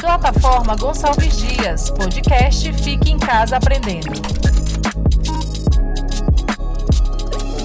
[0.00, 4.12] Plataforma Gonçalves Dias, podcast Fique em Casa Aprendendo.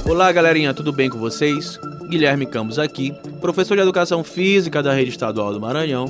[0.07, 1.79] Olá, galerinha, tudo bem com vocês?
[2.07, 6.05] Guilherme Campos aqui, professor de Educação Física da Rede Estadual do Maranhão.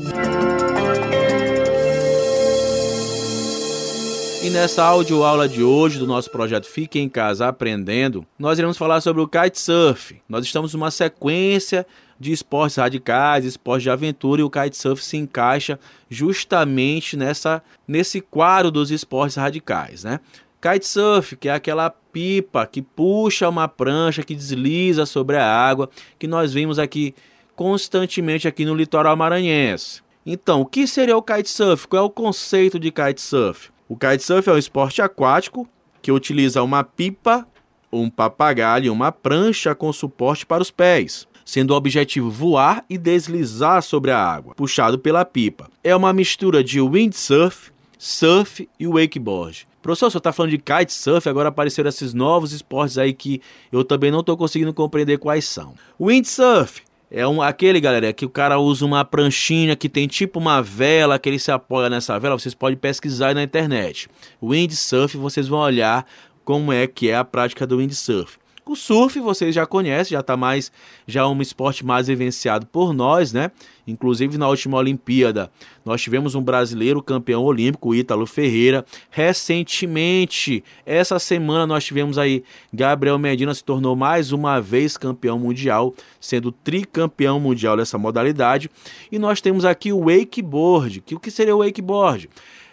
[4.46, 9.02] E nessa audioaula de hoje do nosso projeto Fique em Casa Aprendendo, nós iremos falar
[9.02, 10.22] sobre o kitesurf.
[10.30, 11.84] Nós estamos numa sequência
[12.20, 15.80] de esportes radicais, esportes de aventura, e o kitesurf se encaixa
[16.12, 20.20] justamente nessa, nesse quadro dos esportes radicais, né?
[20.62, 25.90] Kitesurf, que é aquela pipa que puxa uma prancha, que desliza sobre a água,
[26.20, 27.16] que nós vimos aqui
[27.56, 30.04] constantemente aqui no litoral maranhense.
[30.24, 31.88] Então, o que seria o kitesurf?
[31.88, 33.74] Qual é o conceito de kitesurf?
[33.88, 35.68] O kitesurf é um esporte aquático
[36.02, 37.48] que utiliza uma pipa,
[37.92, 42.98] um papagaio e uma prancha com suporte para os pés sendo o objetivo voar e
[42.98, 45.70] deslizar sobre a água, puxado pela pipa.
[45.84, 49.68] É uma mistura de windsurf, surf e wakeboard.
[49.82, 53.40] Professor, você está falando de kitesurf, agora apareceram esses novos esportes aí que
[53.72, 55.76] eu também não estou conseguindo compreender quais são.
[56.02, 56.82] Windsurf
[57.18, 61.18] é um, aquele, galera, que o cara usa uma pranchinha que tem tipo uma vela,
[61.18, 62.38] que ele se apoia nessa vela.
[62.38, 64.10] Vocês podem pesquisar aí na internet.
[64.44, 66.06] Windsurf, vocês vão olhar
[66.44, 68.38] como é que é a prática do windsurf.
[68.68, 70.72] O surf vocês já conhecem, já está mais,
[71.06, 73.52] já é um esporte mais vivenciado por nós, né?
[73.86, 75.52] Inclusive na última Olimpíada,
[75.86, 78.84] nós tivemos um brasileiro campeão olímpico, Ítalo Ferreira.
[79.12, 85.94] Recentemente, essa semana nós tivemos aí Gabriel Medina se tornou mais uma vez campeão mundial,
[86.20, 88.72] sendo tricampeão mundial dessa modalidade.
[89.12, 91.02] E nós temos aqui o wakeboard.
[91.02, 92.32] Que o que seria o wakeboard?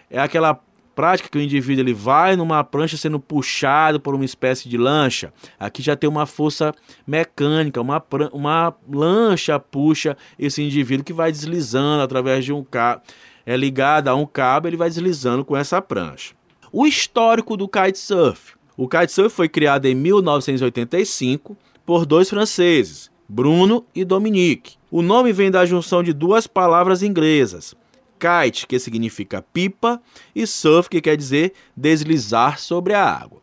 [0.08, 0.58] É aquela
[0.94, 5.32] prática que o indivíduo ele vai numa prancha sendo puxado por uma espécie de lancha.
[5.58, 6.74] Aqui já tem uma força
[7.06, 13.02] mecânica, uma, uma lancha puxa esse indivíduo que vai deslizando através de um cabo,
[13.44, 16.34] é ligado a um cabo, ele vai deslizando com essa prancha.
[16.72, 18.54] O histórico do kitesurf.
[18.76, 24.76] O kitesurf foi criado em 1985 por dois franceses, Bruno e Dominique.
[24.90, 27.74] O nome vem da junção de duas palavras inglesas,
[28.22, 30.00] kite, que significa pipa,
[30.34, 33.42] e surf, que quer dizer deslizar sobre a água.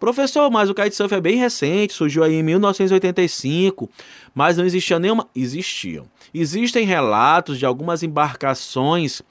[0.00, 3.90] Professor, mas o kitesurf é bem recente, surgiu aí em 1985,
[4.34, 5.28] mas não existia nenhuma.
[5.34, 6.06] Existiam.
[6.32, 9.22] Existem relatos de algumas embarcações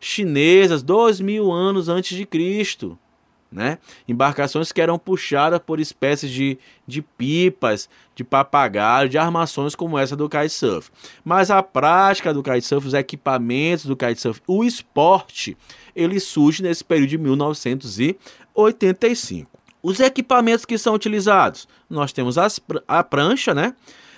[0.00, 2.98] chinesas dois mil anos antes de Cristo
[3.52, 3.78] né?
[4.08, 10.14] Embarcações que eram puxadas por espécies de, de pipas, de papagaio, de armações como essa
[10.16, 10.90] do kitesurf.
[11.24, 15.54] Mas a prática do kitesurf, os equipamentos do kitesurf, o esporte,
[15.94, 19.50] ele surge nesse período de 1985.
[19.82, 23.74] Os equipamentos que são utilizados, nós temos as, a prancha, né?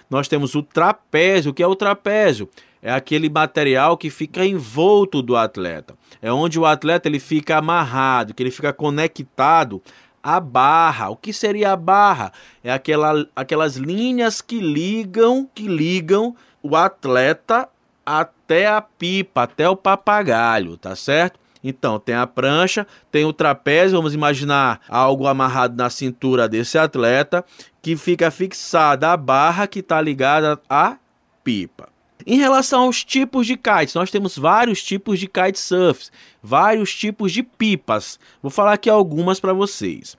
[0.09, 1.51] Nós temos o trapézio.
[1.51, 2.49] O que é o trapézio?
[2.83, 5.95] É aquele material que fica envolto do atleta.
[6.21, 9.83] É onde o atleta ele fica amarrado, que ele fica conectado
[10.23, 11.09] à barra.
[11.09, 12.33] O que seria a barra?
[12.63, 17.69] É aquela, aquelas linhas que ligam, que ligam o atleta
[18.05, 21.39] até a pipa, até o papagaio, tá certo?
[21.65, 27.43] Então, tem a prancha, tem o trapézio, vamos imaginar algo amarrado na cintura desse atleta,
[27.81, 30.99] que fica fixada a barra que está ligada à
[31.43, 31.89] pipa.
[32.27, 37.43] Em relação aos tipos de kites, nós temos vários tipos de kitesurfs, vários tipos de
[37.43, 38.19] pipas.
[38.43, 40.17] Vou falar aqui algumas para vocês.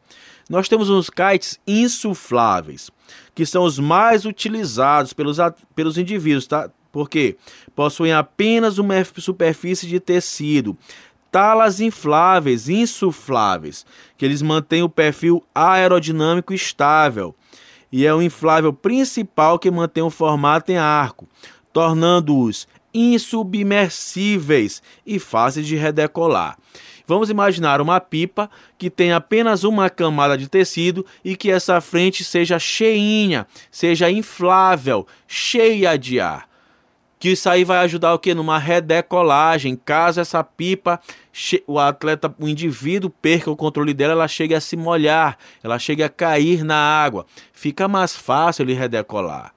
[0.49, 2.91] Nós temos uns kites insufláveis,
[3.33, 5.37] que são os mais utilizados pelos,
[5.75, 6.69] pelos indivíduos, tá?
[6.91, 7.35] Porque
[7.75, 10.77] possuem apenas uma superfície de tecido,
[11.35, 13.85] talas infláveis, insufláveis,
[14.17, 17.35] que eles mantêm o perfil aerodinâmico estável.
[17.91, 21.27] E é o inflável principal que mantém o formato em arco,
[21.73, 26.57] tornando-os insubmersíveis e fáceis de redecolar.
[27.05, 32.23] Vamos imaginar uma pipa que tem apenas uma camada de tecido e que essa frente
[32.23, 36.47] seja cheinha, seja inflável, cheia de ar
[37.25, 40.99] que isso aí vai ajudar o que numa redecolagem, caso essa pipa
[41.65, 46.03] o atleta, o indivíduo perca o controle dela, ela chegue a se molhar, ela chegue
[46.03, 49.55] a cair na água, fica mais fácil ele redecolar.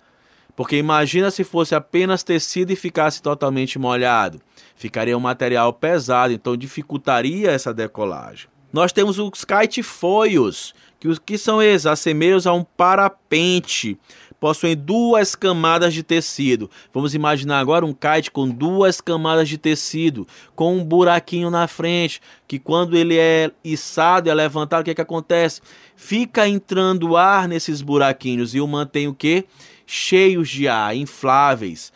[0.56, 4.40] Porque imagina se fosse apenas tecido e ficasse totalmente molhado,
[4.74, 8.48] ficaria um material pesado, então dificultaria essa decolagem.
[8.72, 11.86] Nós temos os kitefoios, que os que são esses?
[11.86, 13.98] Assemelham a um parapente
[14.40, 16.70] possuem duas camadas de tecido.
[16.92, 22.20] Vamos imaginar agora um kite com duas camadas de tecido, com um buraquinho na frente,
[22.46, 25.60] que quando ele é içado é levantado, o que, é que acontece?
[25.96, 29.44] Fica entrando ar nesses buraquinhos e o mantém o que?
[29.86, 31.92] Cheios de ar, infláveis.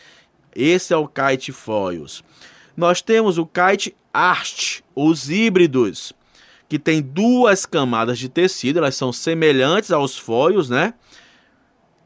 [0.54, 2.24] Esse é o kite foils.
[2.76, 6.12] Nós temos o kite art, os híbridos,
[6.72, 10.94] que tem duas camadas de tecido, elas são semelhantes aos foios, né?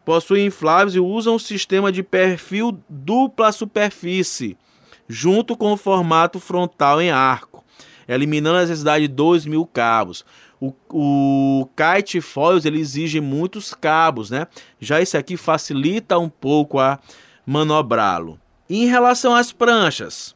[0.05, 4.57] Possuem infláveis e usam um sistema de perfil dupla superfície,
[5.07, 7.65] junto com o formato frontal em arco,
[8.09, 10.25] eliminando a necessidade de 2 mil cabos.
[10.61, 14.49] O, o kite foils ele exige muitos cabos, né?
[14.81, 16.99] Já esse aqui facilita um pouco a
[17.47, 18.37] manobrá-lo.
[18.69, 20.35] Em relação às pranchas,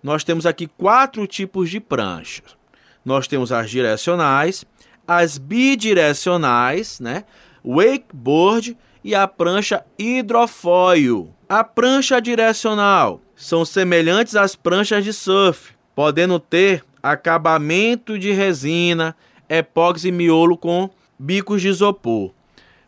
[0.00, 2.61] nós temos aqui quatro tipos de pranchas.
[3.04, 4.64] Nós temos as direcionais,
[5.06, 7.24] as bidirecionais, né?
[7.64, 11.34] Wakeboard e a prancha hidrofóil.
[11.48, 19.16] A prancha direcional são semelhantes às pranchas de surf, podendo ter acabamento de resina,
[19.48, 20.88] epóxi e miolo com
[21.18, 22.30] bicos de isopor,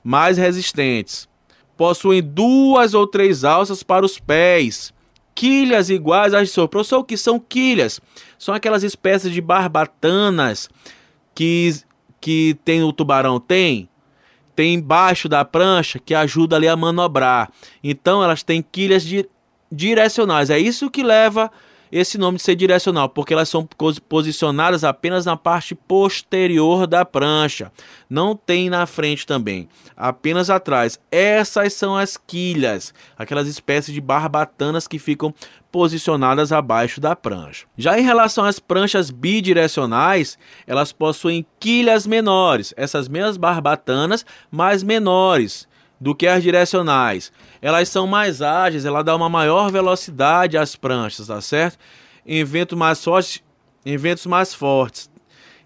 [0.02, 1.28] mais resistentes.
[1.76, 4.94] Possuem duas ou três alças para os pés,
[5.35, 6.71] quilhas iguais às de surf.
[6.71, 8.01] Professor, o que são quilhas?
[8.39, 10.69] São aquelas espécies de barbatanas
[11.35, 11.75] que,
[12.21, 13.41] que tem o tubarão.
[13.41, 13.89] Tem?
[14.55, 17.51] Tem embaixo da prancha que ajuda ali a manobrar.
[17.83, 19.29] Então elas têm quilhas di
[19.73, 20.51] direcionais.
[20.51, 21.51] É isso que leva
[21.96, 23.64] esse nome de ser direcional, porque elas são
[24.08, 27.70] posicionadas apenas na parte posterior da prancha.
[28.11, 30.99] Não tem na frente também, apenas atrás.
[31.08, 35.32] Essas são as quilhas, aquelas espécies de barbatanas que ficam
[35.70, 37.64] posicionadas abaixo da prancha.
[37.79, 40.37] Já em relação às pranchas bidirecionais,
[40.67, 45.69] elas possuem quilhas menores, essas mesmas barbatanas, mas menores
[46.05, 47.33] do que as direcionais.
[47.62, 51.79] Elas são mais ágeis, ela dá uma maior velocidade às pranchas, tá certo?
[52.27, 53.43] Em ventos mais fortes,
[53.87, 55.11] em ventos mais fortes.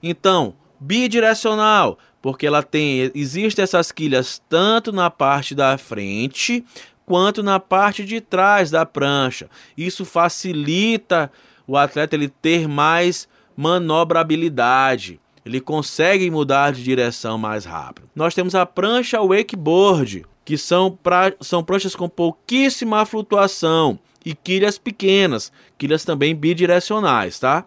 [0.00, 6.64] Então, bidirecional, porque ela tem, existem essas quilhas tanto na parte da frente
[7.04, 9.50] quanto na parte de trás da prancha.
[9.76, 11.32] Isso facilita
[11.66, 18.08] o atleta ele ter mais manobrabilidade ele consegue mudar de direção mais rápido.
[18.14, 24.76] Nós temos a prancha wakeboard, que são, pra, são pranchas com pouquíssima flutuação e quilhas
[24.76, 27.64] pequenas, quilhas também bidirecionais, tá?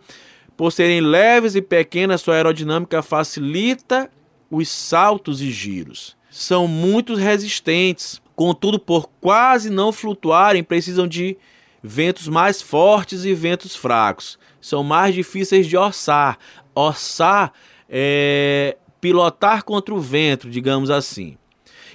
[0.56, 4.12] Por serem leves e pequenas, sua aerodinâmica facilita
[4.50, 6.16] os saltos e giros.
[6.30, 11.36] São muito resistentes, contudo, por quase não flutuarem, precisam de
[11.82, 14.38] ventos mais fortes e ventos fracos.
[14.62, 16.38] São mais difíceis de orçar.
[16.76, 17.52] Orçar
[17.92, 21.38] é, pilotar contra o vento, digamos assim.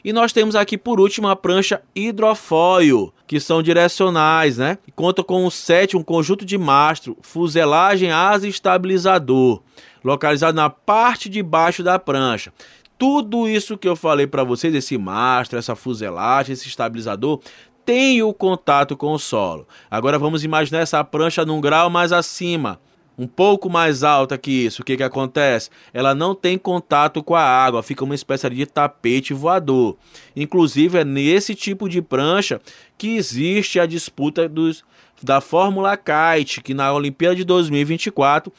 [0.05, 4.79] E nós temos aqui por último a prancha hidrofóil, que são direcionais, né?
[4.95, 9.63] Conta com um set, um conjunto de mastro, fuselagem, asa e estabilizador,
[10.05, 12.53] localizado na parte de baixo da prancha.
[12.99, 17.41] Tudo isso que eu falei para vocês, esse mastro, essa fuselagem, esse estabilizador,
[17.85, 19.67] tem o contato com o solo.
[19.91, 22.81] Agora vamos imaginar essa prancha num grau mais acima,
[23.19, 25.71] um pouco mais alta que isso, o que, que acontece?
[25.93, 29.97] Ela não tem contato com a água, fica uma espécie de tapete voador.
[30.35, 32.61] Inclusive, é nesse tipo de prancha
[32.99, 34.85] que existe a disputa dos,
[35.23, 38.53] da Fórmula Kite, que na Olimpíada de 2024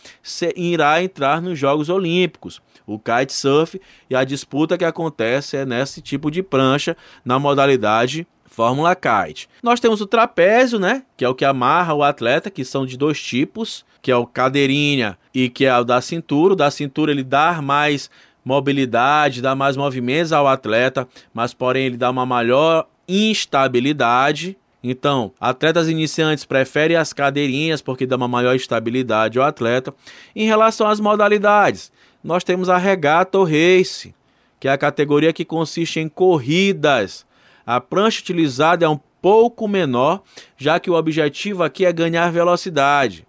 [0.55, 2.61] irá entrar nos Jogos Olímpicos.
[2.85, 3.79] O kitesurf
[4.09, 9.47] e a disputa que acontece é nesse tipo de prancha, na modalidade Fórmula Kite.
[9.61, 11.03] Nós temos o trapézio, né?
[11.15, 14.25] Que é o que amarra o atleta, que são de dois tipos, que é o
[14.25, 16.53] cadeirinha e que é o da cintura.
[16.53, 18.09] O da cintura ele dá mais
[18.43, 24.57] mobilidade, dá mais movimentos ao atleta, mas porém ele dá uma maior instabilidade.
[24.81, 29.93] Então, atletas iniciantes preferem as cadeirinhas porque dá uma maior estabilidade ao atleta.
[30.33, 31.91] Em relação às modalidades,
[32.23, 34.15] nós temos a regata ou race,
[34.59, 37.26] que é a categoria que consiste em corridas
[37.67, 40.23] a prancha utilizada é um pouco menor,
[40.55, 43.27] já que o objetivo aqui é ganhar velocidade.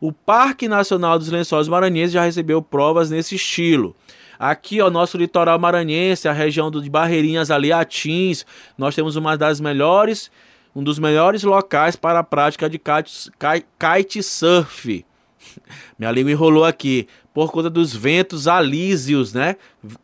[0.00, 3.94] O Parque Nacional dos Lençóis Maranhenses já recebeu provas nesse estilo.
[4.38, 8.46] Aqui, o nosso litoral maranhense, a região de Barreirinhas ali, Atins,
[8.78, 10.30] nós temos uma das melhores,
[10.74, 13.30] um dos melhores locais para a prática de kite,
[13.78, 15.06] kite.
[15.98, 19.56] Minha língua enrolou aqui por conta dos ventos alísios, né?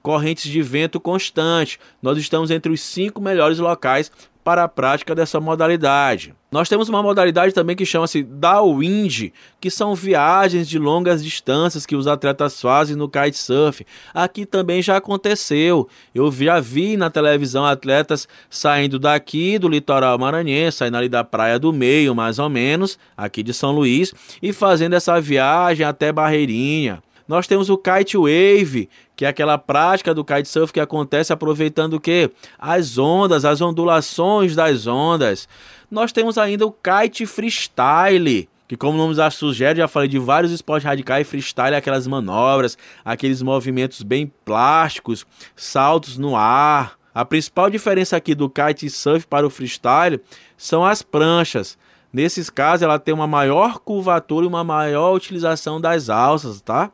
[0.02, 1.80] Correntes de vento constante.
[2.00, 4.10] Nós estamos entre os cinco melhores locais
[4.44, 6.34] para a prática dessa modalidade.
[6.50, 11.96] Nós temos uma modalidade também que chama-se downwind, que são viagens de longas distâncias que
[11.96, 13.86] os atletas fazem no kitesurf.
[14.12, 15.88] Aqui também já aconteceu.
[16.14, 21.58] Eu já vi na televisão atletas saindo daqui do litoral maranhense, saindo ali da praia
[21.58, 27.02] do meio, mais ou menos, aqui de São Luís, e fazendo essa viagem até Barreirinha.
[27.32, 32.00] Nós temos o kite wave, que é aquela prática do kitesurf que acontece aproveitando o
[32.00, 32.30] quê?
[32.58, 35.48] As ondas, as ondulações das ondas.
[35.90, 40.18] Nós temos ainda o kite freestyle, que como o nome já sugere, já falei de
[40.18, 45.24] vários esportes radicais, freestyle, aquelas manobras, aqueles movimentos bem plásticos,
[45.56, 46.98] saltos no ar.
[47.14, 50.20] A principal diferença aqui do kite surf para o freestyle
[50.54, 51.78] são as pranchas.
[52.12, 56.90] Nesses casos, ela tem uma maior curvatura e uma maior utilização das alças, tá?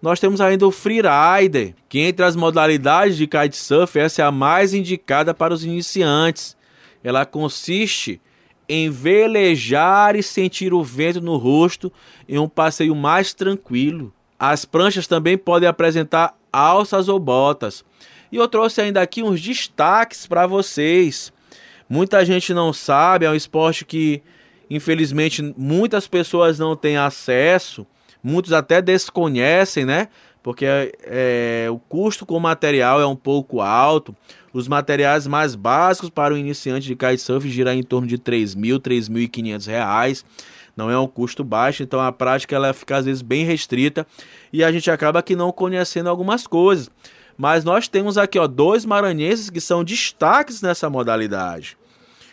[0.00, 4.74] Nós temos ainda o freerider, que entre as modalidades de kitesurf, essa é a mais
[4.74, 6.56] indicada para os iniciantes.
[7.02, 8.20] Ela consiste
[8.68, 11.92] em velejar e sentir o vento no rosto
[12.28, 14.12] em um passeio mais tranquilo.
[14.38, 17.84] As pranchas também podem apresentar alças ou botas.
[18.30, 21.32] E eu trouxe ainda aqui uns destaques para vocês.
[21.88, 24.22] Muita gente não sabe, é um esporte que
[24.68, 27.86] infelizmente muitas pessoas não têm acesso,
[28.26, 30.08] muitos até desconhecem, né?
[30.42, 30.66] Porque
[31.04, 34.14] é, o custo com o material é um pouco alto.
[34.52, 38.72] Os materiais mais básicos para o iniciante de kitesurf giram em torno de R$ 3.000,
[38.72, 40.24] R$ 3.500.
[40.76, 44.06] Não é um custo baixo, então a prática ela fica às vezes bem restrita
[44.52, 46.90] e a gente acaba que não conhecendo algumas coisas.
[47.36, 51.76] Mas nós temos aqui ó, dois maranhenses que são destaques nessa modalidade.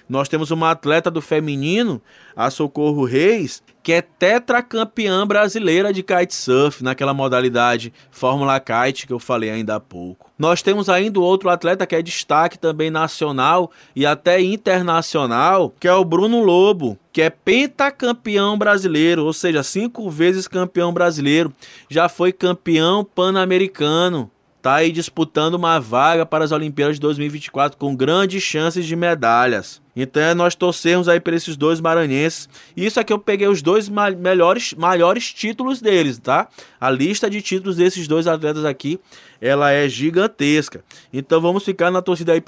[0.08, 2.02] Nós temos uma atleta do feminino,
[2.36, 9.20] a Socorro Reis, que é tetracampeã brasileira de kitesurf, naquela modalidade Fórmula Kite que eu
[9.20, 10.32] falei ainda há pouco.
[10.38, 15.94] Nós temos ainda outro atleta que é destaque também nacional e até internacional, que é
[15.94, 21.54] o Bruno Lobo, que é pentacampeão brasileiro, ou seja, cinco vezes campeão brasileiro.
[21.90, 24.30] Já foi campeão pan-americano
[24.64, 29.82] está aí disputando uma vaga para as Olimpíadas de 2024 com grandes chances de medalhas.
[29.94, 32.48] Então é nós torcemos aí para esses dois maranhenses.
[32.76, 36.48] Isso aqui eu peguei os dois ma melhores, maiores títulos deles, tá?
[36.80, 39.02] A lista de títulos desses dois atletas aqui,
[39.42, 40.82] ela é gigantesca.
[41.12, 42.42] Então vamos ficar na torcida aí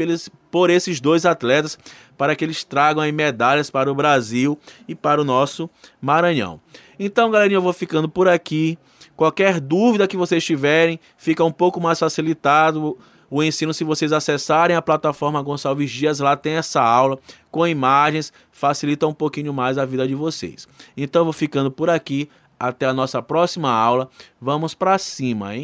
[0.50, 1.77] por esses dois atletas
[2.17, 4.57] para que eles tragam aí medalhas para o Brasil
[4.88, 5.69] e para o nosso
[6.01, 6.62] Maranhão.
[6.98, 8.79] Então, galerinha, eu vou ficando por aqui.
[9.15, 12.98] Qualquer dúvida que vocês tiverem, fica um pouco mais facilitado
[13.29, 17.17] o ensino se vocês acessarem a plataforma Gonçalves Dias, lá tem essa aula
[17.50, 20.67] com imagens, facilita um pouquinho mais a vida de vocês.
[20.95, 22.29] Então vou ficando por aqui,
[22.60, 24.10] até a nossa próxima aula.
[24.39, 25.63] Vamos para cima, hein?